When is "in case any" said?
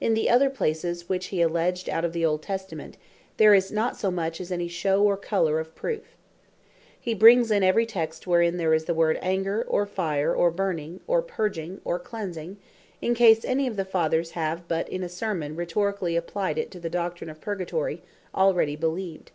13.00-13.68